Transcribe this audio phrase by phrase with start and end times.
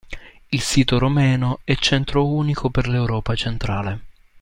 [0.47, 4.01] Il sito romeno è centro unico per l'Europa centrale.